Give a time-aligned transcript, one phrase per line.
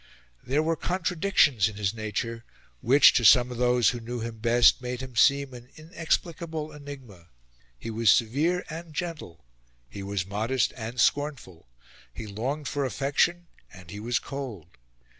[0.43, 2.43] There were contradictions in his nature,
[2.81, 7.27] which, to some of those who knew him best, made him seem an inexplicable enigma:
[7.77, 9.45] he was severe and gentle;
[9.87, 11.67] he was modest and scornful;
[12.11, 14.69] he longed for affection and he was cold.